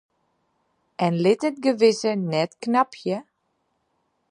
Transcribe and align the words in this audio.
En 1.05 1.13
lit 1.23 1.41
it 1.49 1.57
gewisse 1.63 2.11
net 2.31 2.51
knabje? 2.61 3.17